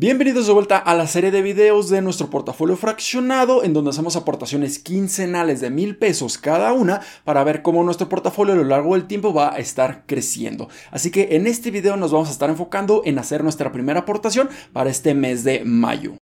Bienvenidos 0.00 0.46
de 0.46 0.54
vuelta 0.54 0.78
a 0.78 0.94
la 0.94 1.06
serie 1.06 1.30
de 1.30 1.42
videos 1.42 1.90
de 1.90 2.00
nuestro 2.00 2.30
portafolio 2.30 2.74
fraccionado 2.74 3.62
en 3.62 3.74
donde 3.74 3.90
hacemos 3.90 4.16
aportaciones 4.16 4.78
quincenales 4.78 5.60
de 5.60 5.68
mil 5.68 5.98
pesos 5.98 6.38
cada 6.38 6.72
una 6.72 7.02
para 7.24 7.44
ver 7.44 7.60
cómo 7.60 7.84
nuestro 7.84 8.08
portafolio 8.08 8.54
a 8.54 8.56
lo 8.56 8.64
largo 8.64 8.94
del 8.94 9.06
tiempo 9.06 9.34
va 9.34 9.52
a 9.52 9.58
estar 9.58 10.04
creciendo. 10.06 10.70
Así 10.90 11.10
que 11.10 11.36
en 11.36 11.46
este 11.46 11.70
video 11.70 11.98
nos 11.98 12.12
vamos 12.12 12.30
a 12.30 12.32
estar 12.32 12.48
enfocando 12.48 13.02
en 13.04 13.18
hacer 13.18 13.42
nuestra 13.42 13.72
primera 13.72 14.00
aportación 14.00 14.48
para 14.72 14.88
este 14.88 15.12
mes 15.12 15.44
de 15.44 15.66
mayo. 15.66 16.14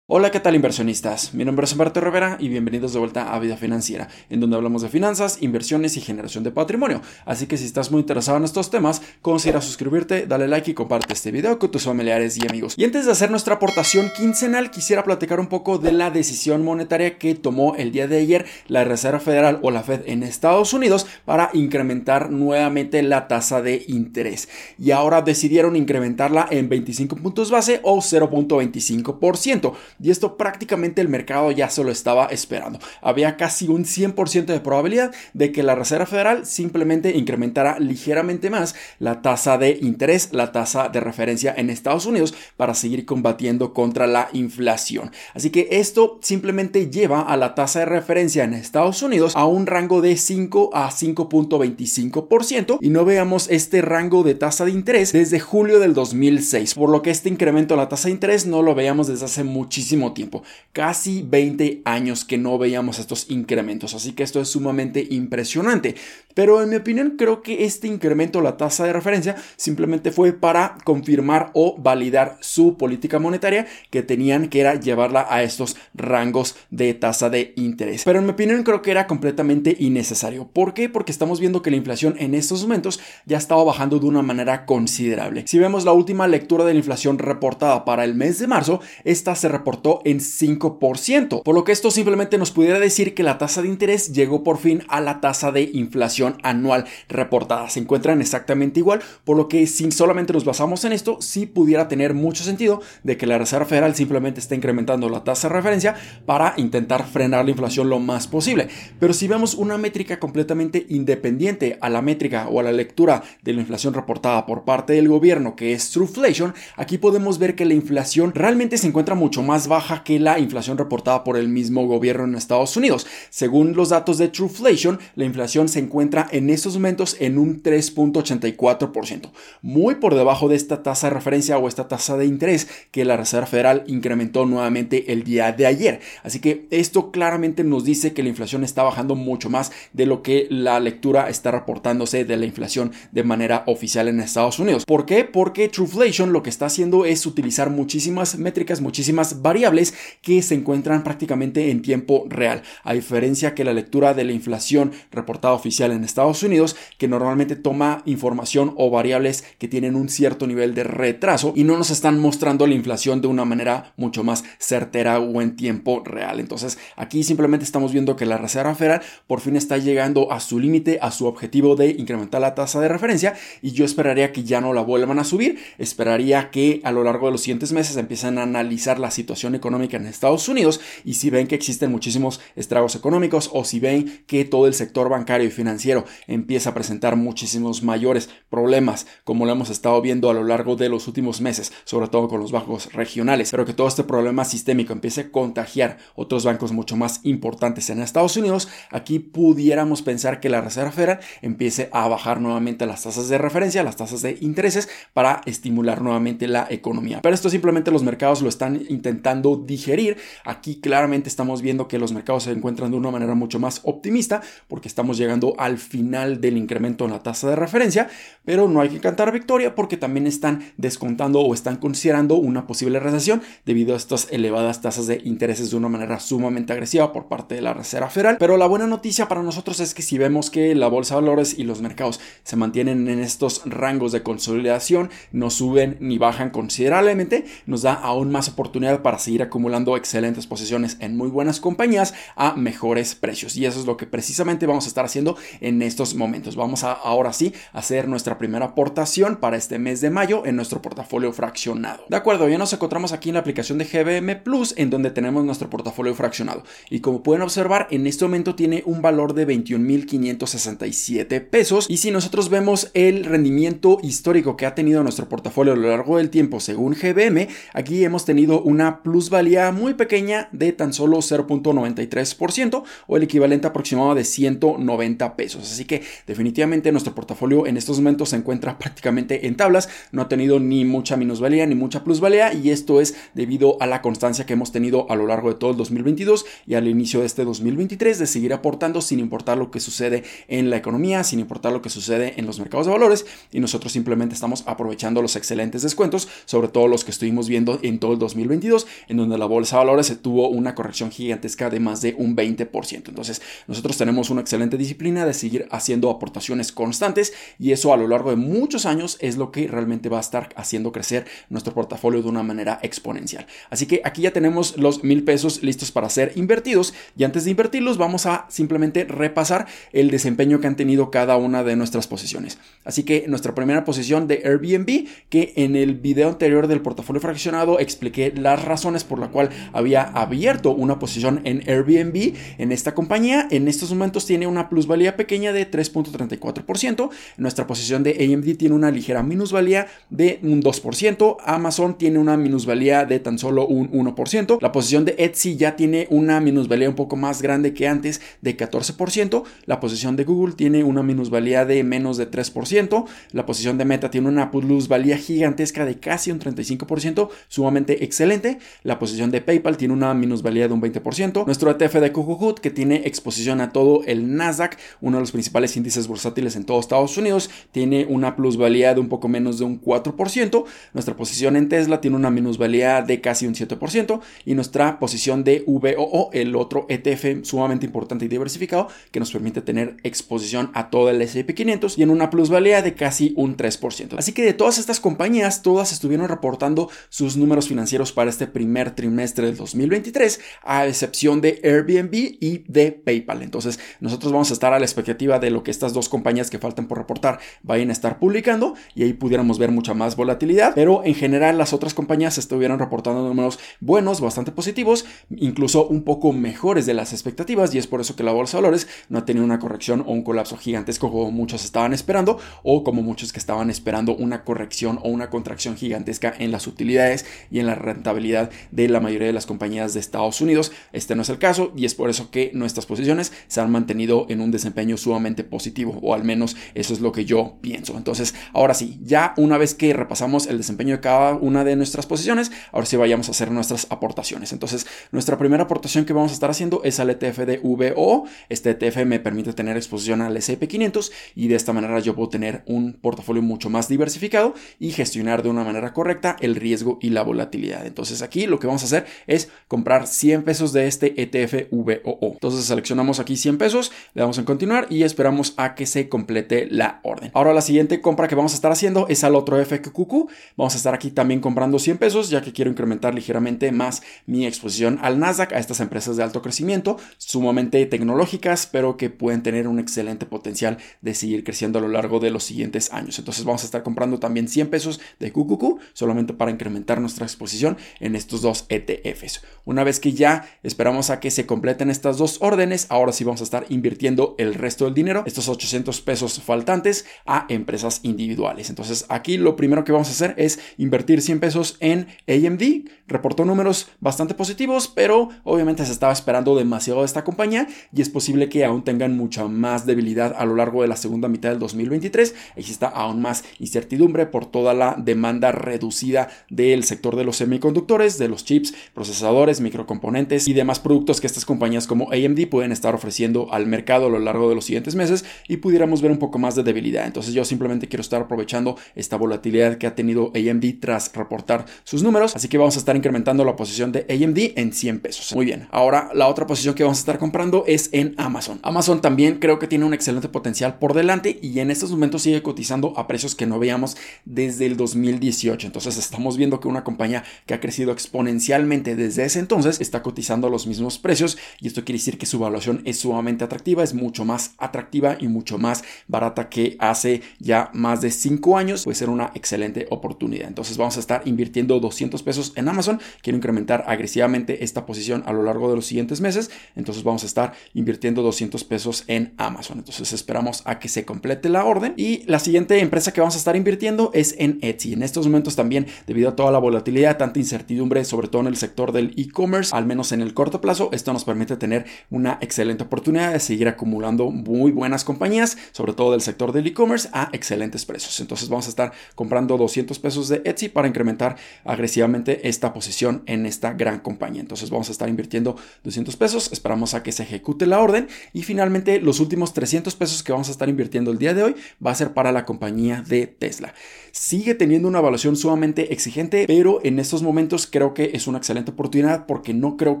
Hola, 0.08 0.30
¿qué 0.30 0.38
tal 0.38 0.54
inversionistas? 0.54 1.34
Mi 1.34 1.44
nombre 1.44 1.64
es 1.64 1.72
Humberto 1.72 2.00
Rivera 2.00 2.36
y 2.38 2.48
bienvenidos 2.48 2.92
de 2.92 3.00
vuelta 3.00 3.34
a 3.34 3.40
Vida 3.40 3.56
Financiera, 3.56 4.06
en 4.30 4.38
donde 4.38 4.54
hablamos 4.54 4.82
de 4.82 4.88
finanzas, 4.88 5.38
inversiones 5.40 5.96
y 5.96 6.00
generación 6.00 6.44
de 6.44 6.52
patrimonio. 6.52 7.02
Así 7.24 7.48
que 7.48 7.56
si 7.56 7.64
estás 7.64 7.90
muy 7.90 8.02
interesado 8.02 8.38
en 8.38 8.44
estos 8.44 8.70
temas, 8.70 9.02
considera 9.20 9.60
suscribirte, 9.60 10.28
dale 10.28 10.46
like 10.46 10.70
y 10.70 10.74
comparte 10.74 11.12
este 11.12 11.32
video 11.32 11.58
con 11.58 11.72
tus 11.72 11.82
familiares 11.82 12.36
y 12.36 12.46
amigos. 12.46 12.74
Y 12.76 12.84
antes 12.84 13.04
de 13.04 13.10
hacer 13.10 13.32
nuestra 13.32 13.56
aportación 13.56 14.12
quincenal, 14.16 14.70
quisiera 14.70 15.02
platicar 15.02 15.40
un 15.40 15.48
poco 15.48 15.78
de 15.78 15.90
la 15.90 16.12
decisión 16.12 16.62
monetaria 16.62 17.18
que 17.18 17.34
tomó 17.34 17.74
el 17.74 17.90
día 17.90 18.06
de 18.06 18.18
ayer 18.18 18.46
la 18.68 18.84
Reserva 18.84 19.18
Federal 19.18 19.58
o 19.62 19.72
la 19.72 19.82
Fed 19.82 20.02
en 20.06 20.22
Estados 20.22 20.72
Unidos 20.72 21.08
para 21.24 21.50
incrementar 21.52 22.30
nuevamente 22.30 23.02
la 23.02 23.26
tasa 23.26 23.60
de 23.60 23.84
interés. 23.88 24.48
Y 24.78 24.92
ahora 24.92 25.22
decidieron 25.22 25.74
incrementarla 25.74 26.46
en 26.48 26.68
25 26.68 27.16
puntos 27.16 27.50
base 27.50 27.80
o 27.82 27.96
0.25% 27.96 29.74
y 30.00 30.10
esto 30.10 30.36
prácticamente 30.36 31.00
el 31.00 31.08
mercado 31.08 31.50
ya 31.50 31.70
se 31.70 31.82
lo 31.82 31.90
estaba 31.90 32.26
esperando. 32.26 32.78
Había 33.00 33.36
casi 33.36 33.68
un 33.68 33.84
100% 33.84 34.46
de 34.46 34.60
probabilidad 34.60 35.14
de 35.32 35.52
que 35.52 35.62
la 35.62 35.74
Reserva 35.74 36.06
Federal 36.06 36.46
simplemente 36.46 37.16
incrementara 37.16 37.78
ligeramente 37.78 38.50
más 38.50 38.74
la 38.98 39.22
tasa 39.22 39.58
de 39.58 39.78
interés, 39.80 40.30
la 40.32 40.52
tasa 40.52 40.88
de 40.88 41.00
referencia 41.00 41.54
en 41.56 41.70
Estados 41.70 42.06
Unidos 42.06 42.34
para 42.56 42.74
seguir 42.74 43.06
combatiendo 43.06 43.72
contra 43.72 44.06
la 44.06 44.28
inflación. 44.32 45.10
Así 45.34 45.50
que 45.50 45.68
esto 45.72 46.18
simplemente 46.22 46.90
lleva 46.90 47.22
a 47.22 47.36
la 47.36 47.54
tasa 47.54 47.80
de 47.80 47.86
referencia 47.86 48.44
en 48.44 48.54
Estados 48.54 49.02
Unidos 49.02 49.34
a 49.34 49.46
un 49.46 49.66
rango 49.66 50.00
de 50.00 50.16
5 50.16 50.70
a 50.74 50.90
5.25% 50.90 52.78
y 52.80 52.90
no 52.90 53.04
veamos 53.04 53.48
este 53.50 53.82
rango 53.82 54.22
de 54.22 54.34
tasa 54.34 54.64
de 54.64 54.72
interés 54.72 55.12
desde 55.12 55.40
julio 55.40 55.78
del 55.80 55.94
2006, 55.94 56.74
por 56.74 56.90
lo 56.90 57.02
que 57.02 57.10
este 57.10 57.28
incremento 57.28 57.74
de 57.74 57.80
la 57.80 57.88
tasa 57.88 58.08
de 58.08 58.14
interés 58.14 58.46
no 58.46 58.62
lo 58.62 58.74
veíamos 58.74 59.06
desde 59.06 59.24
hace 59.24 59.44
muchísimo 59.44 59.85
tiempo, 60.14 60.42
casi 60.72 61.22
20 61.22 61.82
años 61.84 62.24
que 62.24 62.38
no 62.38 62.58
veíamos 62.58 62.98
estos 62.98 63.30
incrementos, 63.30 63.94
así 63.94 64.12
que 64.12 64.22
esto 64.22 64.40
es 64.40 64.48
sumamente 64.48 65.06
impresionante. 65.10 65.94
Pero 66.34 66.62
en 66.62 66.68
mi 66.68 66.76
opinión 66.76 67.14
creo 67.16 67.40
que 67.40 67.64
este 67.64 67.88
incremento, 67.88 68.42
la 68.42 68.58
tasa 68.58 68.84
de 68.84 68.92
referencia, 68.92 69.36
simplemente 69.56 70.12
fue 70.12 70.34
para 70.34 70.76
confirmar 70.84 71.50
o 71.54 71.76
validar 71.78 72.36
su 72.40 72.76
política 72.76 73.18
monetaria 73.18 73.66
que 73.90 74.02
tenían 74.02 74.48
que 74.48 74.60
era 74.60 74.74
llevarla 74.74 75.26
a 75.30 75.42
estos 75.42 75.76
rangos 75.94 76.56
de 76.70 76.92
tasa 76.92 77.30
de 77.30 77.54
interés. 77.56 78.02
Pero 78.04 78.18
en 78.18 78.26
mi 78.26 78.32
opinión 78.32 78.64
creo 78.64 78.82
que 78.82 78.90
era 78.90 79.06
completamente 79.06 79.76
innecesario. 79.78 80.46
¿Por 80.46 80.74
qué? 80.74 80.90
Porque 80.90 81.12
estamos 81.12 81.40
viendo 81.40 81.62
que 81.62 81.70
la 81.70 81.76
inflación 81.76 82.16
en 82.18 82.34
estos 82.34 82.62
momentos 82.62 83.00
ya 83.24 83.38
estaba 83.38 83.64
bajando 83.64 83.98
de 83.98 84.06
una 84.06 84.20
manera 84.20 84.66
considerable. 84.66 85.44
Si 85.46 85.58
vemos 85.58 85.86
la 85.86 85.92
última 85.92 86.28
lectura 86.28 86.64
de 86.64 86.74
la 86.74 86.78
inflación 86.78 87.18
reportada 87.18 87.84
para 87.86 88.04
el 88.04 88.14
mes 88.14 88.38
de 88.38 88.46
marzo, 88.46 88.80
esta 89.04 89.34
se 89.34 89.48
reportó 89.48 89.75
en 90.04 90.20
5%, 90.20 91.42
por 91.42 91.54
lo 91.54 91.64
que 91.64 91.72
esto 91.72 91.90
simplemente 91.90 92.38
nos 92.38 92.50
pudiera 92.50 92.78
decir 92.78 93.14
que 93.14 93.22
la 93.22 93.38
tasa 93.38 93.62
de 93.62 93.68
interés 93.68 94.12
llegó 94.12 94.42
por 94.42 94.58
fin 94.58 94.82
a 94.88 95.00
la 95.00 95.20
tasa 95.20 95.52
de 95.52 95.70
inflación 95.72 96.38
anual 96.42 96.86
reportada. 97.08 97.68
Se 97.70 97.80
encuentran 97.80 98.20
exactamente 98.20 98.80
igual, 98.80 99.00
por 99.24 99.36
lo 99.36 99.48
que 99.48 99.66
si 99.66 99.90
solamente 99.90 100.32
nos 100.32 100.44
basamos 100.44 100.84
en 100.84 100.92
esto, 100.92 101.18
sí 101.20 101.46
pudiera 101.46 101.88
tener 101.88 102.14
mucho 102.14 102.44
sentido 102.44 102.80
de 103.02 103.16
que 103.16 103.26
la 103.26 103.38
Reserva 103.38 103.66
Federal 103.66 103.94
simplemente 103.94 104.40
está 104.40 104.54
incrementando 104.54 105.08
la 105.08 105.24
tasa 105.24 105.48
de 105.48 105.54
referencia 105.54 105.94
para 106.24 106.54
intentar 106.56 107.06
frenar 107.06 107.44
la 107.44 107.50
inflación 107.50 107.88
lo 107.88 107.98
más 107.98 108.26
posible. 108.26 108.68
Pero 108.98 109.12
si 109.12 109.28
vemos 109.28 109.54
una 109.54 109.78
métrica 109.78 110.18
completamente 110.18 110.86
independiente 110.88 111.78
a 111.80 111.88
la 111.88 112.02
métrica 112.02 112.48
o 112.48 112.60
a 112.60 112.62
la 112.62 112.72
lectura 112.72 113.22
de 113.42 113.52
la 113.52 113.60
inflación 113.60 113.94
reportada 113.94 114.46
por 114.46 114.64
parte 114.64 114.92
del 114.92 115.08
gobierno, 115.08 115.56
que 115.56 115.72
es 115.72 115.90
Trueflation, 115.90 116.54
aquí 116.76 116.98
podemos 116.98 117.38
ver 117.38 117.54
que 117.54 117.64
la 117.64 117.74
inflación 117.74 118.32
realmente 118.34 118.78
se 118.78 118.86
encuentra 118.86 119.14
mucho 119.14 119.42
más 119.42 119.65
baja 119.66 120.04
que 120.04 120.18
la 120.18 120.38
inflación 120.38 120.78
reportada 120.78 121.24
por 121.24 121.36
el 121.36 121.48
mismo 121.48 121.86
gobierno 121.86 122.24
en 122.24 122.34
Estados 122.34 122.76
Unidos. 122.76 123.06
Según 123.30 123.74
los 123.74 123.90
datos 123.90 124.18
de 124.18 124.28
Trueflation, 124.28 124.98
la 125.14 125.24
inflación 125.24 125.68
se 125.68 125.80
encuentra 125.80 126.26
en 126.30 126.50
estos 126.50 126.74
momentos 126.74 127.16
en 127.20 127.38
un 127.38 127.62
3.84%, 127.62 129.30
muy 129.62 129.96
por 129.96 130.14
debajo 130.14 130.48
de 130.48 130.56
esta 130.56 130.82
tasa 130.82 131.08
de 131.08 131.14
referencia 131.14 131.58
o 131.58 131.68
esta 131.68 131.88
tasa 131.88 132.16
de 132.16 132.26
interés 132.26 132.68
que 132.90 133.04
la 133.04 133.16
Reserva 133.16 133.46
Federal 133.46 133.84
incrementó 133.86 134.46
nuevamente 134.46 135.12
el 135.12 135.24
día 135.24 135.52
de 135.52 135.66
ayer. 135.66 136.00
Así 136.22 136.40
que 136.40 136.66
esto 136.70 137.10
claramente 137.10 137.64
nos 137.64 137.84
dice 137.84 138.12
que 138.12 138.22
la 138.22 138.28
inflación 138.28 138.64
está 138.64 138.82
bajando 138.82 139.14
mucho 139.14 139.50
más 139.50 139.72
de 139.92 140.06
lo 140.06 140.22
que 140.22 140.46
la 140.50 140.80
lectura 140.80 141.28
está 141.28 141.50
reportándose 141.50 142.24
de 142.24 142.36
la 142.36 142.46
inflación 142.46 142.92
de 143.12 143.24
manera 143.24 143.64
oficial 143.66 144.08
en 144.08 144.20
Estados 144.20 144.58
Unidos. 144.58 144.84
¿Por 144.84 145.06
qué? 145.06 145.24
Porque 145.24 145.68
Trueflation 145.68 146.32
lo 146.32 146.42
que 146.42 146.50
está 146.50 146.66
haciendo 146.66 147.04
es 147.04 147.26
utilizar 147.26 147.70
muchísimas 147.70 148.38
métricas, 148.38 148.80
muchísimas 148.80 149.42
variables 149.42 149.55
variables 149.56 149.94
que 150.20 150.42
se 150.42 150.54
encuentran 150.54 151.02
prácticamente 151.02 151.70
en 151.70 151.80
tiempo 151.80 152.26
real, 152.28 152.60
a 152.84 152.92
diferencia 152.92 153.54
que 153.54 153.64
la 153.64 153.72
lectura 153.72 154.12
de 154.12 154.22
la 154.22 154.32
inflación 154.32 154.92
reportada 155.10 155.54
oficial 155.54 155.92
en 155.92 156.04
Estados 156.04 156.42
Unidos, 156.42 156.76
que 156.98 157.08
normalmente 157.08 157.56
toma 157.56 158.02
información 158.04 158.74
o 158.76 158.90
variables 158.90 159.44
que 159.58 159.66
tienen 159.66 159.96
un 159.96 160.10
cierto 160.10 160.46
nivel 160.46 160.74
de 160.74 160.84
retraso 160.84 161.54
y 161.56 161.64
no 161.64 161.78
nos 161.78 161.88
están 161.88 162.20
mostrando 162.20 162.66
la 162.66 162.74
inflación 162.74 163.22
de 163.22 163.28
una 163.28 163.46
manera 163.46 163.94
mucho 163.96 164.22
más 164.24 164.44
certera 164.58 165.20
o 165.20 165.40
en 165.40 165.56
tiempo 165.56 166.02
real. 166.04 166.38
Entonces, 166.38 166.76
aquí 166.94 167.22
simplemente 167.22 167.64
estamos 167.64 167.92
viendo 167.92 168.14
que 168.14 168.26
la 168.26 168.36
Reserva 168.36 168.74
Federal 168.74 169.00
por 169.26 169.40
fin 169.40 169.56
está 169.56 169.78
llegando 169.78 170.32
a 170.32 170.40
su 170.40 170.60
límite, 170.60 170.98
a 171.00 171.10
su 171.12 171.24
objetivo 171.24 171.76
de 171.76 171.92
incrementar 171.92 172.42
la 172.42 172.54
tasa 172.54 172.78
de 172.78 172.88
referencia 172.88 173.32
y 173.62 173.70
yo 173.70 173.86
esperaría 173.86 174.32
que 174.32 174.44
ya 174.44 174.60
no 174.60 174.74
la 174.74 174.82
vuelvan 174.82 175.18
a 175.18 175.24
subir, 175.24 175.58
esperaría 175.78 176.50
que 176.50 176.82
a 176.84 176.92
lo 176.92 177.04
largo 177.04 177.24
de 177.24 177.32
los 177.32 177.40
siguientes 177.40 177.72
meses 177.72 177.96
empiecen 177.96 178.36
a 178.36 178.42
analizar 178.42 178.98
la 178.98 179.10
situación 179.10 179.45
económica 179.54 179.96
en 179.96 180.06
Estados 180.06 180.48
Unidos 180.48 180.80
y 181.04 181.14
si 181.14 181.30
ven 181.30 181.46
que 181.46 181.54
existen 181.54 181.90
muchísimos 181.90 182.40
estragos 182.54 182.96
económicos 182.96 183.50
o 183.52 183.64
si 183.64 183.80
ven 183.80 184.24
que 184.26 184.44
todo 184.44 184.66
el 184.66 184.74
sector 184.74 185.08
bancario 185.08 185.46
y 185.46 185.50
financiero 185.50 186.04
empieza 186.26 186.70
a 186.70 186.74
presentar 186.74 187.16
muchísimos 187.16 187.82
mayores 187.82 188.28
problemas 188.50 189.06
como 189.24 189.46
lo 189.46 189.52
hemos 189.52 189.70
estado 189.70 190.00
viendo 190.00 190.30
a 190.30 190.34
lo 190.34 190.44
largo 190.44 190.76
de 190.76 190.88
los 190.88 191.06
últimos 191.06 191.40
meses, 191.40 191.72
sobre 191.84 192.08
todo 192.08 192.28
con 192.28 192.40
los 192.40 192.52
bancos 192.52 192.92
regionales, 192.92 193.50
pero 193.50 193.64
que 193.64 193.72
todo 193.72 193.88
este 193.88 194.04
problema 194.04 194.44
sistémico 194.44 194.92
empiece 194.92 195.20
a 195.22 195.30
contagiar 195.30 195.98
otros 196.14 196.44
bancos 196.44 196.72
mucho 196.72 196.96
más 196.96 197.20
importantes 197.24 197.90
en 197.90 198.00
Estados 198.00 198.36
Unidos, 198.36 198.68
aquí 198.90 199.18
pudiéramos 199.18 200.02
pensar 200.02 200.40
que 200.40 200.48
la 200.48 200.60
Reserva 200.60 200.92
Federal 200.92 201.20
empiece 201.42 201.88
a 201.92 202.08
bajar 202.08 202.40
nuevamente 202.40 202.86
las 202.86 203.02
tasas 203.02 203.28
de 203.28 203.38
referencia, 203.38 203.82
las 203.82 203.96
tasas 203.96 204.22
de 204.22 204.38
intereses 204.40 204.88
para 205.12 205.42
estimular 205.46 206.02
nuevamente 206.02 206.48
la 206.48 206.66
economía. 206.70 207.20
Pero 207.22 207.34
esto 207.34 207.50
simplemente 207.50 207.90
los 207.90 208.02
mercados 208.02 208.42
lo 208.42 208.48
están 208.48 208.82
intentando 208.88 209.25
digerir. 209.34 210.16
Aquí 210.44 210.80
claramente 210.80 211.28
estamos 211.28 211.62
viendo 211.62 211.88
que 211.88 211.98
los 211.98 212.12
mercados 212.12 212.44
se 212.44 212.52
encuentran 212.52 212.90
de 212.90 212.96
una 212.96 213.10
manera 213.10 213.34
mucho 213.34 213.58
más 213.58 213.80
optimista 213.84 214.42
porque 214.68 214.88
estamos 214.88 215.18
llegando 215.18 215.54
al 215.58 215.78
final 215.78 216.40
del 216.40 216.56
incremento 216.56 217.04
en 217.04 217.10
la 217.10 217.22
tasa 217.22 217.50
de 217.50 217.56
referencia, 217.56 218.08
pero 218.44 218.68
no 218.68 218.80
hay 218.80 218.88
que 218.88 219.00
cantar 219.00 219.32
victoria 219.32 219.74
porque 219.74 219.96
también 219.96 220.26
están 220.26 220.72
descontando 220.76 221.40
o 221.40 221.54
están 221.54 221.76
considerando 221.76 222.36
una 222.36 222.66
posible 222.66 223.00
recesión 223.00 223.42
debido 223.64 223.94
a 223.94 223.96
estas 223.96 224.28
elevadas 224.30 224.80
tasas 224.80 225.06
de 225.06 225.20
intereses 225.24 225.70
de 225.70 225.76
una 225.76 225.88
manera 225.88 226.20
sumamente 226.20 226.72
agresiva 226.72 227.12
por 227.12 227.26
parte 227.26 227.54
de 227.54 227.62
la 227.62 227.74
Reserva 227.74 228.10
Federal. 228.10 228.36
Pero 228.38 228.56
la 228.56 228.66
buena 228.66 228.86
noticia 228.86 229.28
para 229.28 229.42
nosotros 229.42 229.80
es 229.80 229.94
que 229.94 230.02
si 230.02 230.18
vemos 230.18 230.50
que 230.50 230.74
la 230.74 230.88
bolsa 230.88 231.16
de 231.16 231.22
valores 231.22 231.58
y 231.58 231.64
los 231.64 231.80
mercados 231.80 232.20
se 232.42 232.56
mantienen 232.56 233.08
en 233.08 233.20
estos 233.20 233.62
rangos 233.64 234.12
de 234.12 234.22
consolidación, 234.22 235.10
no 235.32 235.50
suben 235.50 235.96
ni 236.00 236.18
bajan 236.18 236.50
considerablemente, 236.50 237.44
nos 237.66 237.82
da 237.82 237.94
aún 237.94 238.30
más 238.30 238.48
oportunidad 238.48 239.02
para 239.02 239.15
seguir 239.18 239.42
acumulando 239.42 239.96
excelentes 239.96 240.46
posiciones 240.46 240.96
en 241.00 241.16
muy 241.16 241.28
buenas 241.28 241.60
compañías 241.60 242.14
a 242.34 242.54
mejores 242.54 243.14
precios. 243.14 243.56
Y 243.56 243.66
eso 243.66 243.80
es 243.80 243.86
lo 243.86 243.96
que 243.96 244.06
precisamente 244.06 244.66
vamos 244.66 244.84
a 244.84 244.88
estar 244.88 245.04
haciendo 245.04 245.36
en 245.60 245.82
estos 245.82 246.14
momentos. 246.14 246.56
Vamos 246.56 246.84
a 246.84 246.92
ahora 246.92 247.32
sí 247.32 247.52
hacer 247.72 248.08
nuestra 248.08 248.38
primera 248.38 248.66
aportación 248.66 249.36
para 249.36 249.56
este 249.56 249.78
mes 249.78 250.00
de 250.00 250.10
mayo 250.10 250.44
en 250.46 250.56
nuestro 250.56 250.82
portafolio 250.82 251.32
fraccionado. 251.32 252.04
De 252.08 252.16
acuerdo, 252.16 252.48
ya 252.48 252.58
nos 252.58 252.72
encontramos 252.72 253.12
aquí 253.12 253.30
en 253.30 253.34
la 253.34 253.40
aplicación 253.40 253.78
de 253.78 253.84
GBM 253.84 254.42
Plus 254.42 254.74
en 254.76 254.90
donde 254.90 255.10
tenemos 255.10 255.44
nuestro 255.44 255.70
portafolio 255.70 256.14
fraccionado. 256.14 256.62
Y 256.90 257.00
como 257.00 257.22
pueden 257.22 257.42
observar, 257.42 257.88
en 257.90 258.06
este 258.06 258.24
momento 258.24 258.54
tiene 258.54 258.82
un 258.86 259.02
valor 259.02 259.34
de 259.34 259.46
21.567 259.46 261.40
pesos. 261.48 261.86
Y 261.88 261.98
si 261.98 262.10
nosotros 262.10 262.48
vemos 262.48 262.90
el 262.94 263.24
rendimiento 263.24 263.98
histórico 264.02 264.56
que 264.56 264.66
ha 264.66 264.74
tenido 264.74 265.02
nuestro 265.02 265.28
portafolio 265.28 265.72
a 265.72 265.76
lo 265.76 265.88
largo 265.88 266.18
del 266.18 266.30
tiempo 266.30 266.60
según 266.60 266.94
GBM, 266.94 267.48
aquí 267.72 268.04
hemos 268.04 268.24
tenido 268.24 268.62
una 268.62 269.02
plusvalía 269.06 269.70
muy 269.70 269.94
pequeña 269.94 270.48
de 270.50 270.72
tan 270.72 270.92
solo 270.92 271.18
0.93% 271.18 272.82
o 273.06 273.16
el 273.16 273.22
equivalente 273.22 273.68
aproximado 273.68 274.16
de 274.16 274.24
190 274.24 275.36
pesos. 275.36 275.70
Así 275.70 275.84
que 275.84 276.02
definitivamente 276.26 276.90
nuestro 276.90 277.14
portafolio 277.14 277.68
en 277.68 277.76
estos 277.76 277.98
momentos 277.98 278.30
se 278.30 278.36
encuentra 278.36 278.78
prácticamente 278.80 279.46
en 279.46 279.56
tablas, 279.56 279.88
no 280.10 280.22
ha 280.22 280.28
tenido 280.28 280.58
ni 280.58 280.84
mucha 280.84 281.16
minusvalía 281.16 281.66
ni 281.66 281.76
mucha 281.76 282.02
plusvalía 282.02 282.52
y 282.52 282.70
esto 282.70 283.00
es 283.00 283.14
debido 283.32 283.80
a 283.80 283.86
la 283.86 284.02
constancia 284.02 284.44
que 284.44 284.54
hemos 284.54 284.72
tenido 284.72 285.08
a 285.08 285.14
lo 285.14 285.28
largo 285.28 285.50
de 285.50 285.54
todo 285.54 285.70
el 285.70 285.76
2022 285.76 286.44
y 286.66 286.74
al 286.74 286.88
inicio 286.88 287.20
de 287.20 287.26
este 287.26 287.44
2023 287.44 288.18
de 288.18 288.26
seguir 288.26 288.52
aportando 288.54 289.00
sin 289.02 289.20
importar 289.20 289.56
lo 289.56 289.70
que 289.70 289.78
sucede 289.78 290.24
en 290.48 290.68
la 290.68 290.78
economía, 290.78 291.22
sin 291.22 291.38
importar 291.38 291.72
lo 291.72 291.80
que 291.80 291.90
sucede 291.90 292.34
en 292.38 292.46
los 292.46 292.58
mercados 292.58 292.86
de 292.86 292.92
valores 292.92 293.24
y 293.52 293.60
nosotros 293.60 293.92
simplemente 293.92 294.34
estamos 294.34 294.64
aprovechando 294.66 295.22
los 295.22 295.36
excelentes 295.36 295.82
descuentos, 295.82 296.26
sobre 296.44 296.66
todo 296.66 296.88
los 296.88 297.04
que 297.04 297.12
estuvimos 297.12 297.48
viendo 297.48 297.78
en 297.84 298.00
todo 298.00 298.14
el 298.14 298.18
2022, 298.18 298.88
en 299.08 299.16
donde 299.16 299.38
la 299.38 299.46
bolsa 299.46 299.76
de 299.76 299.84
valores 299.84 300.06
se 300.06 300.16
tuvo 300.16 300.48
una 300.48 300.74
corrección 300.74 301.10
gigantesca 301.10 301.70
de 301.70 301.80
más 301.80 302.00
de 302.00 302.14
un 302.18 302.36
20%. 302.36 303.08
Entonces, 303.08 303.42
nosotros 303.66 303.96
tenemos 303.96 304.30
una 304.30 304.40
excelente 304.40 304.76
disciplina 304.76 305.26
de 305.26 305.34
seguir 305.34 305.66
haciendo 305.70 306.10
aportaciones 306.10 306.72
constantes 306.72 307.32
y 307.58 307.72
eso 307.72 307.92
a 307.92 307.96
lo 307.96 308.08
largo 308.08 308.30
de 308.30 308.36
muchos 308.36 308.86
años 308.86 309.18
es 309.20 309.36
lo 309.36 309.50
que 309.50 309.68
realmente 309.68 310.08
va 310.08 310.18
a 310.18 310.20
estar 310.20 310.50
haciendo 310.56 310.92
crecer 310.92 311.26
nuestro 311.48 311.74
portafolio 311.74 312.22
de 312.22 312.28
una 312.28 312.42
manera 312.42 312.78
exponencial. 312.82 313.46
Así 313.70 313.86
que 313.86 314.00
aquí 314.04 314.22
ya 314.22 314.32
tenemos 314.32 314.76
los 314.76 315.04
mil 315.04 315.24
pesos 315.24 315.62
listos 315.62 315.92
para 315.92 316.08
ser 316.08 316.32
invertidos 316.36 316.94
y 317.16 317.24
antes 317.24 317.44
de 317.44 317.50
invertirlos 317.50 317.98
vamos 317.98 318.26
a 318.26 318.46
simplemente 318.48 319.04
repasar 319.04 319.66
el 319.92 320.10
desempeño 320.10 320.60
que 320.60 320.66
han 320.66 320.76
tenido 320.76 321.10
cada 321.10 321.36
una 321.36 321.64
de 321.64 321.76
nuestras 321.76 322.06
posiciones. 322.06 322.58
Así 322.84 323.02
que 323.02 323.24
nuestra 323.28 323.54
primera 323.54 323.84
posición 323.84 324.26
de 324.28 324.42
Airbnb, 324.44 325.06
que 325.28 325.52
en 325.56 325.76
el 325.76 325.94
video 325.94 326.28
anterior 326.28 326.66
del 326.66 326.82
portafolio 326.82 327.20
fraccionado 327.20 327.78
expliqué 327.78 328.32
las 328.36 328.64
razones 328.64 328.85
por 329.04 329.18
la 329.18 329.28
cual 329.28 329.50
había 329.72 330.02
abierto 330.02 330.70
una 330.70 330.98
posición 330.98 331.40
en 331.44 331.62
Airbnb 331.68 332.34
en 332.58 332.70
esta 332.70 332.94
compañía, 332.94 333.48
en 333.50 333.66
estos 333.66 333.90
momentos 333.90 334.26
tiene 334.26 334.46
una 334.46 334.68
plusvalía 334.68 335.16
pequeña 335.16 335.52
de 335.52 335.68
3.34%, 335.68 337.10
nuestra 337.36 337.66
posición 337.66 338.04
de 338.04 338.12
AMD 338.12 338.56
tiene 338.56 338.74
una 338.74 338.90
ligera 338.90 339.22
minusvalía 339.22 339.88
de 340.10 340.38
un 340.42 340.62
2%, 340.62 341.36
Amazon 341.44 341.98
tiene 341.98 342.18
una 342.18 342.36
minusvalía 342.36 343.04
de 343.04 343.18
tan 343.18 343.38
solo 343.38 343.66
un 343.66 343.90
1%, 343.90 344.58
la 344.60 344.72
posición 344.72 345.04
de 345.04 345.16
Etsy 345.18 345.56
ya 345.56 345.74
tiene 345.74 346.06
una 346.10 346.40
minusvalía 346.40 346.88
un 346.88 346.94
poco 346.94 347.16
más 347.16 347.42
grande 347.42 347.74
que 347.74 347.88
antes 347.88 348.20
de 348.40 348.56
14%, 348.56 349.42
la 349.64 349.80
posición 349.80 350.14
de 350.14 350.24
Google 350.24 350.54
tiene 350.54 350.84
una 350.84 351.02
minusvalía 351.02 351.64
de 351.64 351.82
menos 351.82 352.16
de 352.16 352.30
3%, 352.30 353.06
la 353.32 353.46
posición 353.46 353.78
de 353.78 353.84
Meta 353.84 354.10
tiene 354.10 354.28
una 354.28 354.50
plusvalía 354.50 355.16
gigantesca 355.16 355.84
de 355.84 355.98
casi 355.98 356.30
un 356.30 356.38
35%, 356.38 357.28
sumamente 357.48 358.04
excelente, 358.04 358.58
la 358.82 358.98
posición 358.98 359.30
de 359.30 359.40
PayPal 359.40 359.76
tiene 359.76 359.94
una 359.94 360.14
minusvalía 360.14 360.68
de 360.68 360.74
un 360.74 360.82
20%, 360.82 361.44
nuestro 361.46 361.70
ETF 361.70 361.94
de 361.94 362.12
Kuhut 362.12 362.60
que 362.60 362.70
tiene 362.70 363.02
exposición 363.04 363.60
a 363.60 363.72
todo 363.72 364.02
el 364.06 364.36
Nasdaq, 364.36 364.78
uno 365.00 365.16
de 365.16 365.22
los 365.22 365.32
principales 365.32 365.76
índices 365.76 366.06
bursátiles 366.08 366.56
en 366.56 366.64
todos 366.64 366.84
Estados 366.84 367.16
Unidos, 367.16 367.50
tiene 367.72 368.06
una 368.08 368.36
plusvalía 368.36 368.94
de 368.94 369.00
un 369.00 369.08
poco 369.08 369.28
menos 369.28 369.58
de 369.58 369.64
un 369.64 369.80
4%, 369.80 370.64
nuestra 370.92 371.16
posición 371.16 371.56
en 371.56 371.68
Tesla 371.68 372.00
tiene 372.00 372.16
una 372.16 372.30
minusvalía 372.30 373.02
de 373.02 373.20
casi 373.20 373.46
un 373.46 373.54
7% 373.54 374.20
y 374.44 374.54
nuestra 374.54 374.98
posición 374.98 375.44
de 375.44 375.64
VOO, 375.66 376.30
el 376.32 376.54
otro 376.56 376.86
ETF 376.88 377.44
sumamente 377.44 377.86
importante 377.86 378.24
y 378.24 378.28
diversificado 378.28 378.88
que 379.10 379.20
nos 379.20 379.32
permite 379.32 379.60
tener 379.62 379.96
exposición 380.02 380.70
a 380.74 380.90
todo 380.90 381.10
el 381.10 381.20
S&P 381.22 381.54
500 381.54 381.98
y 381.98 382.02
en 382.02 382.10
una 382.10 382.30
plusvalía 382.30 382.82
de 382.82 382.94
casi 382.94 383.32
un 383.36 383.56
3%. 383.56 384.18
Así 384.18 384.32
que 384.32 384.44
de 384.44 384.52
todas 384.52 384.78
estas 384.78 385.00
compañías, 385.00 385.62
todas 385.62 385.92
estuvieron 385.92 386.28
reportando 386.28 386.90
sus 387.08 387.36
números 387.36 387.68
financieros 387.68 388.12
para 388.12 388.30
este 388.30 388.46
primer 388.46 388.65
trimestre 388.94 389.46
del 389.46 389.56
2023, 389.56 390.40
a 390.62 390.86
excepción 390.86 391.40
de 391.40 391.60
Airbnb 391.62 392.14
y 392.14 392.64
de 392.66 392.92
PayPal. 392.92 393.42
Entonces, 393.42 393.78
nosotros 394.00 394.32
vamos 394.32 394.50
a 394.50 394.54
estar 394.54 394.72
a 394.72 394.78
la 394.78 394.84
expectativa 394.84 395.38
de 395.38 395.50
lo 395.50 395.62
que 395.62 395.70
estas 395.70 395.92
dos 395.92 396.08
compañías 396.08 396.50
que 396.50 396.58
faltan 396.58 396.88
por 396.88 396.98
reportar 396.98 397.38
vayan 397.62 397.90
a 397.90 397.92
estar 397.92 398.18
publicando 398.18 398.74
y 398.94 399.02
ahí 399.02 399.12
pudiéramos 399.12 399.58
ver 399.58 399.70
mucha 399.70 399.94
más 399.94 400.16
volatilidad, 400.16 400.72
pero 400.74 401.04
en 401.04 401.14
general 401.14 401.58
las 401.58 401.72
otras 401.72 401.94
compañías 401.94 402.38
estuvieron 402.38 402.78
reportando 402.78 403.26
números 403.26 403.58
buenos, 403.80 404.20
bastante 404.20 404.52
positivos, 404.52 405.06
incluso 405.30 405.86
un 405.86 406.02
poco 406.02 406.32
mejores 406.32 406.86
de 406.86 406.94
las 406.94 407.12
expectativas 407.12 407.74
y 407.74 407.78
es 407.78 407.86
por 407.86 408.00
eso 408.00 408.16
que 408.16 408.22
la 408.22 408.32
bolsa 408.32 408.56
de 408.56 408.62
valores 408.62 408.88
no 409.08 409.18
ha 409.18 409.24
tenido 409.24 409.44
una 409.44 409.58
corrección 409.58 410.02
o 410.06 410.12
un 410.12 410.22
colapso 410.22 410.56
gigantesco 410.56 411.10
como 411.10 411.30
muchos 411.30 411.64
estaban 411.64 411.92
esperando 411.92 412.38
o 412.62 412.84
como 412.84 413.02
muchos 413.02 413.32
que 413.32 413.38
estaban 413.38 413.70
esperando 413.70 414.14
una 414.16 414.44
corrección 414.44 414.98
o 415.02 415.08
una 415.08 415.30
contracción 415.30 415.76
gigantesca 415.76 416.34
en 416.38 416.52
las 416.52 416.66
utilidades 416.66 417.26
y 417.50 417.60
en 417.60 417.66
la 417.66 417.74
rentabilidad 417.74 418.50
de 418.70 418.88
la 418.88 419.00
mayoría 419.00 419.26
de 419.26 419.32
las 419.32 419.46
compañías 419.46 419.94
de 419.94 420.00
Estados 420.00 420.40
Unidos. 420.40 420.72
Este 420.92 421.14
no 421.14 421.22
es 421.22 421.28
el 421.28 421.38
caso 421.38 421.72
y 421.76 421.84
es 421.84 421.94
por 421.94 422.10
eso 422.10 422.30
que 422.30 422.50
nuestras 422.54 422.86
posiciones 422.86 423.32
se 423.48 423.60
han 423.60 423.70
mantenido 423.70 424.26
en 424.28 424.40
un 424.40 424.50
desempeño 424.50 424.96
sumamente 424.96 425.44
positivo 425.44 425.98
o 426.02 426.14
al 426.14 426.24
menos 426.24 426.56
eso 426.74 426.92
es 426.92 427.00
lo 427.00 427.12
que 427.12 427.24
yo 427.24 427.58
pienso. 427.60 427.96
Entonces, 427.96 428.34
ahora 428.52 428.74
sí, 428.74 428.98
ya 429.02 429.34
una 429.36 429.58
vez 429.58 429.74
que 429.74 429.92
repasamos 429.92 430.46
el 430.46 430.58
desempeño 430.58 430.96
de 430.96 431.00
cada 431.00 431.34
una 431.34 431.64
de 431.64 431.76
nuestras 431.76 432.06
posiciones, 432.06 432.52
ahora 432.72 432.86
sí 432.86 432.96
vayamos 432.96 433.28
a 433.28 433.30
hacer 433.32 433.50
nuestras 433.50 433.86
aportaciones. 433.90 434.52
Entonces, 434.52 434.86
nuestra 435.12 435.38
primera 435.38 435.64
aportación 435.64 436.04
que 436.04 436.12
vamos 436.12 436.30
a 436.32 436.34
estar 436.34 436.50
haciendo 436.50 436.82
es 436.84 437.00
al 437.00 437.10
ETF 437.10 437.38
de 437.38 437.58
VO. 437.58 438.24
Este 438.48 438.70
ETF 438.70 439.04
me 439.04 439.20
permite 439.20 439.52
tener 439.52 439.76
exposición 439.76 440.22
al 440.22 440.36
S&P 440.36 440.68
500 440.68 441.12
y 441.34 441.48
de 441.48 441.56
esta 441.56 441.72
manera 441.72 441.98
yo 442.00 442.14
puedo 442.14 442.28
tener 442.28 442.62
un 442.66 442.94
portafolio 442.94 443.42
mucho 443.42 443.70
más 443.70 443.88
diversificado 443.88 444.54
y 444.78 444.90
gestionar 444.90 445.42
de 445.42 445.48
una 445.48 445.64
manera 445.64 445.92
correcta 445.92 446.36
el 446.40 446.54
riesgo 446.54 446.98
y 447.00 447.10
la 447.10 447.22
volatilidad. 447.22 447.86
Entonces, 447.86 448.22
aquí 448.22 448.35
lo 448.44 448.58
que 448.58 448.66
vamos 448.66 448.82
a 448.82 448.86
hacer 448.86 449.06
es 449.26 449.48
comprar 449.68 450.06
100 450.06 450.42
pesos 450.42 450.74
de 450.74 450.86
este 450.86 451.14
ETF 451.22 451.70
VOO. 451.70 452.32
Entonces, 452.34 452.66
seleccionamos 452.66 453.20
aquí 453.20 453.36
100 453.36 453.56
pesos, 453.56 453.90
le 454.12 454.20
damos 454.20 454.36
en 454.36 454.44
continuar 454.44 454.86
y 454.90 455.04
esperamos 455.04 455.54
a 455.56 455.74
que 455.74 455.86
se 455.86 456.10
complete 456.10 456.68
la 456.70 457.00
orden. 457.02 457.30
Ahora 457.32 457.54
la 457.54 457.62
siguiente 457.62 458.02
compra 458.02 458.28
que 458.28 458.34
vamos 458.34 458.52
a 458.52 458.56
estar 458.56 458.72
haciendo 458.72 459.06
es 459.08 459.24
al 459.24 459.34
otro 459.34 459.64
FQQ. 459.64 460.28
Vamos 460.56 460.74
a 460.74 460.76
estar 460.76 460.92
aquí 460.92 461.10
también 461.10 461.40
comprando 461.40 461.78
100 461.78 461.96
pesos 461.98 462.28
ya 462.28 462.42
que 462.42 462.52
quiero 462.52 462.70
incrementar 462.70 463.14
ligeramente 463.14 463.72
más 463.72 464.02
mi 464.26 464.46
exposición 464.46 464.98
al 465.02 465.18
Nasdaq, 465.18 465.52
a 465.52 465.58
estas 465.58 465.80
empresas 465.80 466.16
de 466.16 466.22
alto 466.22 466.42
crecimiento, 466.42 466.98
sumamente 467.18 467.84
tecnológicas, 467.86 468.66
pero 468.66 468.96
que 468.96 469.10
pueden 469.10 469.42
tener 469.42 469.68
un 469.68 469.78
excelente 469.78 470.26
potencial 470.26 470.78
de 471.00 471.14
seguir 471.14 471.44
creciendo 471.44 471.78
a 471.78 471.82
lo 471.82 471.88
largo 471.88 472.20
de 472.20 472.30
los 472.30 472.44
siguientes 472.44 472.92
años. 472.92 473.18
Entonces 473.18 473.44
vamos 473.44 473.62
a 473.62 473.66
estar 473.66 473.82
comprando 473.82 474.18
también 474.18 474.48
100 474.48 474.68
pesos 474.68 475.00
de 475.18 475.32
QQQ 475.32 475.80
solamente 475.92 476.34
para 476.34 476.50
incrementar 476.50 477.00
nuestra 477.00 477.26
exposición 477.26 477.76
en 478.00 478.16
estos 478.26 478.42
dos 478.42 478.66
ETFs. 478.68 479.42
Una 479.64 479.84
vez 479.84 480.00
que 480.00 480.12
ya 480.12 480.48
esperamos 480.62 481.10
a 481.10 481.20
que 481.20 481.30
se 481.30 481.46
completen 481.46 481.90
estas 481.90 482.18
dos 482.18 482.38
órdenes, 482.40 482.86
ahora 482.88 483.12
sí 483.12 483.24
vamos 483.24 483.40
a 483.40 483.44
estar 483.44 483.66
invirtiendo 483.68 484.34
el 484.38 484.54
resto 484.54 484.84
del 484.84 484.94
dinero, 484.94 485.22
estos 485.26 485.48
800 485.48 486.00
pesos 486.02 486.40
faltantes, 486.40 487.06
a 487.24 487.46
empresas 487.48 488.00
individuales. 488.02 488.68
Entonces 488.68 489.06
aquí 489.08 489.38
lo 489.38 489.56
primero 489.56 489.84
que 489.84 489.92
vamos 489.92 490.08
a 490.08 490.12
hacer 490.12 490.34
es 490.38 490.58
invertir 490.76 491.22
100 491.22 491.40
pesos 491.40 491.76
en 491.80 492.08
AMD. 492.28 492.88
Reportó 493.08 493.44
números 493.44 493.88
bastante 494.00 494.34
positivos, 494.34 494.88
pero 494.88 495.30
obviamente 495.44 495.86
se 495.86 495.92
estaba 495.92 496.12
esperando 496.12 496.56
demasiado 496.56 497.00
de 497.00 497.06
esta 497.06 497.24
compañía 497.24 497.68
y 497.92 498.02
es 498.02 498.08
posible 498.08 498.48
que 498.48 498.64
aún 498.64 498.82
tengan 498.82 499.16
mucha 499.16 499.46
más 499.46 499.86
debilidad 499.86 500.34
a 500.36 500.44
lo 500.44 500.56
largo 500.56 500.82
de 500.82 500.88
la 500.88 500.96
segunda 500.96 501.28
mitad 501.28 501.50
del 501.50 501.60
2023. 501.60 502.34
Exista 502.56 502.88
aún 502.88 503.20
más 503.22 503.44
incertidumbre 503.60 504.26
por 504.26 504.46
toda 504.46 504.74
la 504.74 504.96
demanda 504.98 505.52
reducida 505.52 506.28
del 506.50 506.84
sector 506.84 507.16
de 507.16 507.24
los 507.24 507.36
semiconductores, 507.36 508.15
de 508.18 508.28
los 508.28 508.44
chips, 508.44 508.74
procesadores, 508.94 509.60
microcomponentes 509.60 510.48
y 510.48 510.52
demás 510.52 510.80
productos 510.80 511.20
que 511.20 511.26
estas 511.26 511.44
compañías 511.44 511.86
como 511.86 512.10
AMD 512.12 512.46
pueden 512.48 512.72
estar 512.72 512.94
ofreciendo 512.94 513.52
al 513.52 513.66
mercado 513.66 514.06
a 514.06 514.10
lo 514.10 514.18
largo 514.18 514.48
de 514.48 514.54
los 514.54 514.64
siguientes 514.64 514.94
meses 514.94 515.24
y 515.48 515.58
pudiéramos 515.58 516.02
ver 516.02 516.10
un 516.10 516.18
poco 516.18 516.38
más 516.38 516.54
de 516.54 516.62
debilidad. 516.62 517.06
Entonces 517.06 517.34
yo 517.34 517.44
simplemente 517.44 517.88
quiero 517.88 518.00
estar 518.00 518.22
aprovechando 518.22 518.76
esta 518.94 519.16
volatilidad 519.16 519.78
que 519.78 519.86
ha 519.86 519.94
tenido 519.94 520.32
AMD 520.34 520.80
tras 520.80 521.12
reportar 521.14 521.66
sus 521.84 522.02
números. 522.02 522.34
Así 522.34 522.48
que 522.48 522.58
vamos 522.58 522.76
a 522.76 522.78
estar 522.78 522.96
incrementando 522.96 523.44
la 523.44 523.56
posición 523.56 523.92
de 523.92 524.06
AMD 524.08 524.58
en 524.58 524.72
100 524.72 525.00
pesos. 525.00 525.34
Muy 525.34 525.46
bien, 525.46 525.68
ahora 525.70 526.10
la 526.14 526.28
otra 526.28 526.46
posición 526.46 526.74
que 526.74 526.82
vamos 526.82 526.98
a 526.98 527.00
estar 527.00 527.18
comprando 527.18 527.64
es 527.66 527.90
en 527.92 528.14
Amazon. 528.16 528.58
Amazon 528.62 529.00
también 529.00 529.38
creo 529.38 529.58
que 529.58 529.66
tiene 529.66 529.84
un 529.84 529.94
excelente 529.94 530.28
potencial 530.28 530.78
por 530.78 530.94
delante 530.94 531.38
y 531.40 531.60
en 531.60 531.70
estos 531.70 531.90
momentos 531.90 532.22
sigue 532.22 532.42
cotizando 532.42 532.92
a 532.96 533.06
precios 533.06 533.34
que 533.34 533.46
no 533.46 533.58
veíamos 533.58 533.96
desde 534.24 534.66
el 534.66 534.76
2018. 534.76 535.66
Entonces 535.66 535.96
estamos 535.96 536.36
viendo 536.36 536.60
que 536.60 536.68
una 536.68 536.84
compañía 536.84 537.24
que 537.46 537.54
ha 537.54 537.60
crecido 537.60 537.92
exponencialmente 538.06 538.94
desde 538.94 539.24
ese 539.24 539.40
entonces 539.40 539.80
está 539.80 540.02
cotizando 540.02 540.46
a 540.46 540.50
los 540.50 540.66
mismos 540.66 540.98
precios 540.98 541.36
y 541.60 541.66
esto 541.66 541.84
quiere 541.84 541.98
decir 541.98 542.18
que 542.18 542.26
su 542.26 542.36
evaluación 542.36 542.82
es 542.84 542.98
sumamente 543.00 543.44
atractiva, 543.44 543.82
es 543.82 543.94
mucho 543.94 544.24
más 544.24 544.54
atractiva 544.58 545.16
y 545.18 545.26
mucho 545.26 545.58
más 545.58 545.82
barata 546.06 546.48
que 546.48 546.76
hace 546.78 547.22
ya 547.40 547.70
más 547.72 548.00
de 548.00 548.10
5 548.10 548.56
años. 548.56 548.84
Puede 548.84 548.94
ser 548.94 549.10
una 549.10 549.32
excelente 549.34 549.86
oportunidad. 549.90 550.46
Entonces 550.46 550.76
vamos 550.76 550.96
a 550.96 551.00
estar 551.00 551.22
invirtiendo 551.24 551.80
200 551.80 552.22
pesos 552.22 552.52
en 552.54 552.68
Amazon. 552.68 553.00
Quiero 553.22 553.36
incrementar 553.36 553.84
agresivamente 553.88 554.62
esta 554.62 554.86
posición 554.86 555.24
a 555.26 555.32
lo 555.32 555.42
largo 555.42 555.68
de 555.68 555.76
los 555.76 555.86
siguientes 555.86 556.20
meses. 556.20 556.50
Entonces 556.76 557.02
vamos 557.02 557.24
a 557.24 557.26
estar 557.26 557.54
invirtiendo 557.74 558.22
200 558.22 558.62
pesos 558.64 559.04
en 559.08 559.34
Amazon. 559.36 559.78
Entonces 559.78 560.12
esperamos 560.12 560.62
a 560.64 560.78
que 560.78 560.88
se 560.88 561.04
complete 561.04 561.48
la 561.48 561.64
orden. 561.64 561.94
Y 561.96 562.22
la 562.26 562.38
siguiente 562.38 562.78
empresa 562.78 563.12
que 563.12 563.20
vamos 563.20 563.34
a 563.34 563.38
estar 563.38 563.56
invirtiendo 563.56 564.10
es 564.14 564.36
en 564.38 564.58
Etsy. 564.62 564.92
En 564.92 565.02
estos 565.02 565.26
momentos 565.26 565.56
también, 565.56 565.86
debido 566.06 566.28
a 566.28 566.36
toda 566.36 566.52
la 566.52 566.58
volatilidad, 566.58 567.16
tanta 567.16 567.38
incertidumbre 567.38 567.95
sobre 568.04 568.28
todo 568.28 568.42
en 568.42 568.48
el 568.48 568.56
sector 568.56 568.92
del 568.92 569.14
e-commerce, 569.16 569.74
al 569.74 569.86
menos 569.86 570.12
en 570.12 570.20
el 570.20 570.34
corto 570.34 570.60
plazo, 570.60 570.90
esto 570.92 571.12
nos 571.12 571.24
permite 571.24 571.56
tener 571.56 571.86
una 572.10 572.38
excelente 572.40 572.84
oportunidad 572.84 573.32
de 573.32 573.40
seguir 573.40 573.68
acumulando 573.68 574.30
muy 574.30 574.70
buenas 574.70 575.04
compañías, 575.04 575.56
sobre 575.72 575.92
todo 575.92 576.12
del 576.12 576.20
sector 576.20 576.52
del 576.52 576.66
e-commerce, 576.66 577.08
a 577.12 577.28
excelentes 577.32 577.84
precios. 577.86 578.20
Entonces 578.20 578.48
vamos 578.48 578.66
a 578.66 578.70
estar 578.70 578.92
comprando 579.14 579.56
200 579.56 579.98
pesos 579.98 580.28
de 580.28 580.42
Etsy 580.44 580.68
para 580.68 580.88
incrementar 580.88 581.36
agresivamente 581.64 582.48
esta 582.48 582.72
posición 582.72 583.22
en 583.26 583.46
esta 583.46 583.72
gran 583.72 584.00
compañía. 584.00 584.40
Entonces 584.40 584.70
vamos 584.70 584.88
a 584.88 584.92
estar 584.92 585.08
invirtiendo 585.08 585.56
200 585.84 586.16
pesos, 586.16 586.52
esperamos 586.52 586.94
a 586.94 587.02
que 587.02 587.12
se 587.12 587.22
ejecute 587.22 587.66
la 587.66 587.80
orden 587.80 588.08
y 588.32 588.42
finalmente 588.42 589.00
los 589.00 589.20
últimos 589.20 589.54
300 589.54 589.94
pesos 589.94 590.22
que 590.22 590.32
vamos 590.32 590.48
a 590.48 590.52
estar 590.52 590.68
invirtiendo 590.68 591.10
el 591.10 591.18
día 591.18 591.34
de 591.34 591.42
hoy 591.42 591.56
va 591.84 591.90
a 591.90 591.94
ser 591.94 592.12
para 592.14 592.32
la 592.32 592.44
compañía 592.44 593.02
de 593.06 593.26
Tesla. 593.26 593.74
Sigue 594.18 594.54
teniendo 594.54 594.88
una 594.88 595.00
evaluación 595.00 595.36
sumamente 595.36 595.92
exigente, 595.92 596.46
pero 596.46 596.80
en 596.82 596.98
estos 596.98 597.22
momentos 597.22 597.68
creo 597.70 597.92
que 597.92 598.12
es 598.14 598.26
una 598.26 598.38
excelente 598.38 598.70
oportunidad 598.70 599.26
porque 599.26 599.52
no 599.52 599.76
creo 599.76 600.00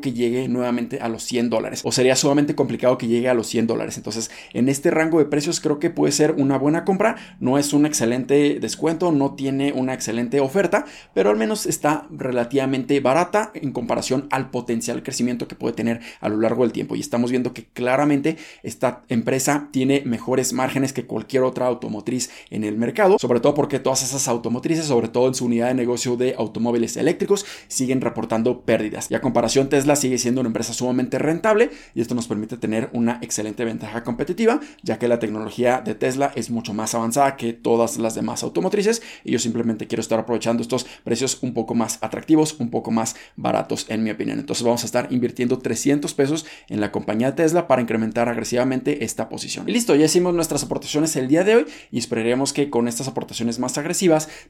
que 0.00 0.14
llegue 0.14 0.48
nuevamente 0.48 1.00
a 1.00 1.10
los 1.10 1.22
100 1.24 1.50
dólares 1.50 1.82
o 1.84 1.92
sería 1.92 2.16
sumamente 2.16 2.54
complicado 2.54 2.96
que 2.96 3.08
llegue 3.08 3.28
a 3.28 3.34
los 3.34 3.46
100 3.48 3.66
dólares. 3.66 3.98
Entonces, 3.98 4.30
en 4.54 4.70
este 4.70 4.90
rango 4.90 5.18
de 5.18 5.26
precios 5.26 5.60
creo 5.60 5.78
que 5.78 5.90
puede 5.90 6.12
ser 6.12 6.32
una 6.32 6.56
buena 6.56 6.86
compra. 6.86 7.16
No 7.40 7.58
es 7.58 7.74
un 7.74 7.84
excelente 7.84 8.58
descuento, 8.58 9.12
no 9.12 9.34
tiene 9.34 9.74
una 9.74 9.92
excelente 9.92 10.40
oferta, 10.40 10.86
pero 11.12 11.28
al 11.28 11.36
menos 11.36 11.66
está 11.66 12.06
relativamente 12.10 12.98
barata 13.00 13.50
en 13.52 13.72
comparación 13.72 14.28
al 14.30 14.48
potencial 14.48 15.02
crecimiento 15.02 15.46
que 15.46 15.56
puede 15.56 15.74
tener 15.74 16.00
a 16.22 16.30
lo 16.30 16.38
largo 16.38 16.62
del 16.62 16.72
tiempo. 16.72 16.96
Y 16.96 17.00
estamos 17.00 17.30
viendo 17.30 17.52
que 17.52 17.66
claramente 17.66 18.38
esta 18.62 19.02
empresa 19.10 19.68
tiene 19.72 20.04
mejores 20.06 20.54
márgenes 20.54 20.94
que 20.94 21.04
cualquier 21.04 21.42
otra 21.42 21.66
automotriz 21.66 22.30
en 22.48 22.64
el 22.64 22.78
mercado, 22.78 23.18
sobre 23.18 23.40
todo 23.40 23.52
porque 23.52 23.78
todas 23.78 24.05
esas 24.08 24.28
automotrices, 24.28 24.86
sobre 24.86 25.08
todo 25.08 25.28
en 25.28 25.34
su 25.34 25.46
unidad 25.46 25.68
de 25.68 25.74
negocio 25.74 26.16
de 26.16 26.34
automóviles 26.36 26.96
eléctricos, 26.96 27.46
siguen 27.68 28.00
reportando 28.00 28.62
pérdidas. 28.62 29.10
Y 29.10 29.14
a 29.14 29.20
comparación, 29.20 29.68
Tesla 29.68 29.96
sigue 29.96 30.18
siendo 30.18 30.40
una 30.40 30.48
empresa 30.48 30.72
sumamente 30.72 31.18
rentable 31.18 31.70
y 31.94 32.00
esto 32.00 32.14
nos 32.14 32.26
permite 32.26 32.56
tener 32.56 32.90
una 32.92 33.18
excelente 33.22 33.64
ventaja 33.64 34.02
competitiva, 34.02 34.60
ya 34.82 34.98
que 34.98 35.08
la 35.08 35.18
tecnología 35.18 35.80
de 35.84 35.94
Tesla 35.94 36.32
es 36.34 36.50
mucho 36.50 36.74
más 36.74 36.94
avanzada 36.94 37.36
que 37.36 37.52
todas 37.52 37.98
las 37.98 38.14
demás 38.14 38.42
automotrices 38.42 39.02
y 39.24 39.32
yo 39.32 39.38
simplemente 39.38 39.86
quiero 39.86 40.00
estar 40.00 40.18
aprovechando 40.18 40.62
estos 40.62 40.86
precios 41.04 41.38
un 41.42 41.54
poco 41.54 41.74
más 41.74 41.98
atractivos, 42.00 42.56
un 42.58 42.70
poco 42.70 42.90
más 42.90 43.16
baratos 43.36 43.86
en 43.88 44.02
mi 44.02 44.10
opinión. 44.10 44.38
Entonces 44.38 44.64
vamos 44.64 44.82
a 44.82 44.86
estar 44.86 45.08
invirtiendo 45.10 45.58
300 45.58 46.12
pesos 46.14 46.46
en 46.68 46.80
la 46.80 46.92
compañía 46.92 47.34
Tesla 47.34 47.66
para 47.66 47.82
incrementar 47.82 48.28
agresivamente 48.28 49.04
esta 49.04 49.28
posición. 49.28 49.68
Y 49.68 49.72
listo, 49.72 49.94
ya 49.94 50.06
hicimos 50.06 50.34
nuestras 50.34 50.62
aportaciones 50.64 51.16
el 51.16 51.28
día 51.28 51.44
de 51.44 51.56
hoy 51.56 51.66
y 51.90 51.98
esperaremos 51.98 52.52
que 52.52 52.70
con 52.70 52.88
estas 52.88 53.08
aportaciones 53.08 53.58
más 53.58 53.78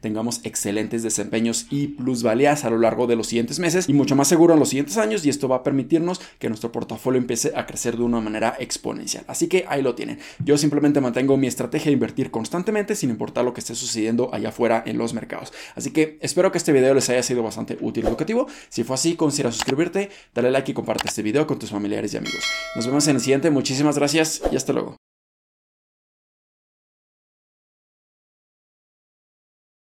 tengamos 0.00 0.40
excelentes 0.44 1.02
desempeños 1.02 1.66
y 1.70 1.88
plusvalías 1.88 2.64
a 2.64 2.70
lo 2.70 2.78
largo 2.78 3.06
de 3.06 3.16
los 3.16 3.28
siguientes 3.28 3.58
meses 3.58 3.88
y 3.88 3.92
mucho 3.92 4.16
más 4.16 4.28
seguro 4.28 4.54
en 4.54 4.60
los 4.60 4.70
siguientes 4.70 4.96
años 4.96 5.24
y 5.24 5.30
esto 5.30 5.48
va 5.48 5.56
a 5.56 5.62
permitirnos 5.62 6.20
que 6.38 6.48
nuestro 6.48 6.72
portafolio 6.72 7.20
empiece 7.20 7.52
a 7.54 7.66
crecer 7.66 7.96
de 7.96 8.02
una 8.02 8.20
manera 8.20 8.56
exponencial. 8.58 9.24
Así 9.28 9.48
que 9.48 9.64
ahí 9.68 9.82
lo 9.82 9.94
tienen. 9.94 10.18
Yo 10.44 10.58
simplemente 10.58 11.00
mantengo 11.00 11.36
mi 11.36 11.46
estrategia 11.46 11.86
de 11.86 11.94
invertir 11.94 12.30
constantemente 12.30 12.94
sin 12.94 13.10
importar 13.10 13.44
lo 13.44 13.52
que 13.52 13.60
esté 13.60 13.74
sucediendo 13.74 14.30
allá 14.32 14.50
afuera 14.50 14.82
en 14.86 14.98
los 14.98 15.14
mercados. 15.14 15.52
Así 15.74 15.90
que 15.90 16.18
espero 16.20 16.52
que 16.52 16.58
este 16.58 16.72
video 16.72 16.94
les 16.94 17.08
haya 17.10 17.22
sido 17.22 17.42
bastante 17.42 17.76
útil 17.80 18.04
y 18.04 18.08
educativo. 18.08 18.46
Si 18.68 18.84
fue 18.84 18.94
así, 18.94 19.16
considera 19.16 19.52
suscribirte, 19.52 20.10
dale 20.34 20.50
like 20.50 20.70
y 20.70 20.74
comparte 20.74 21.08
este 21.08 21.22
video 21.22 21.46
con 21.46 21.58
tus 21.58 21.70
familiares 21.70 22.14
y 22.14 22.16
amigos. 22.16 22.44
Nos 22.74 22.86
vemos 22.86 23.06
en 23.08 23.16
el 23.16 23.22
siguiente. 23.22 23.50
Muchísimas 23.50 23.96
gracias 23.98 24.42
y 24.50 24.56
hasta 24.56 24.72
luego. 24.72 25.05